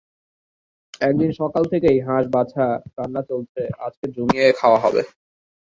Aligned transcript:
একদিন 1.01 1.29
সকাল 1.39 1.63
থেকেই 1.73 1.97
হাঁস 1.99 2.25
বাছা, 2.33 2.65
রান্না 2.97 3.21
চলছে, 3.29 3.61
আজকে 3.79 4.05
জমিয়ে 4.15 4.47
খাওয়া 4.59 4.79
হবে। 4.79 5.01